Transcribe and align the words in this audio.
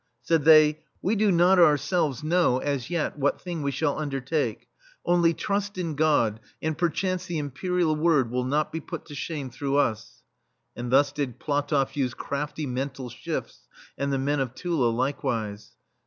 Said 0.23 0.45
they: 0.45 0.79
"We 1.03 1.15
do 1.15 1.31
not 1.31 1.59
ourselves 1.59 2.21
THE 2.23 2.27
STEEL 2.29 2.29
FLEA• 2.29 2.49
know, 2.53 2.57
as 2.57 2.89
yet, 2.89 3.19
what 3.19 3.39
thing 3.39 3.61
we 3.61 3.69
shall 3.69 3.99
un 3.99 4.09
dertake; 4.09 4.67
only, 5.05 5.31
trust 5.35 5.77
in 5.77 5.93
God, 5.93 6.39
and 6.59 6.75
per 6.75 6.89
chance 6.89 7.27
the 7.27 7.37
Imperial 7.37 7.95
word 7.95 8.31
will 8.31 8.43
not 8.43 8.71
be 8.71 8.79
put 8.79 9.05
to 9.05 9.13
shame 9.13 9.51
through 9.51 9.77
us." 9.77 10.23
And 10.75 10.91
thus 10.91 11.11
did 11.11 11.39
PlatofFuse 11.39 12.15
crafty 12.17 12.65
mental 12.65 13.09
shifts, 13.09 13.67
and 13.95 14.11
the 14.11 14.17
men 14.17 14.39
of 14.39 14.55
Tula 14.55 14.89
likewise. 14.89 15.73